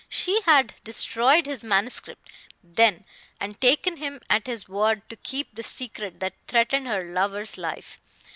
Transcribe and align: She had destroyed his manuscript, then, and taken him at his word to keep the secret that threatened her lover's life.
She 0.09 0.41
had 0.47 0.73
destroyed 0.83 1.45
his 1.45 1.63
manuscript, 1.63 2.31
then, 2.63 3.05
and 3.39 3.61
taken 3.61 3.97
him 3.97 4.19
at 4.31 4.47
his 4.47 4.67
word 4.67 5.07
to 5.09 5.15
keep 5.15 5.53
the 5.53 5.61
secret 5.61 6.19
that 6.21 6.33
threatened 6.47 6.87
her 6.87 7.03
lover's 7.03 7.55
life. 7.55 7.99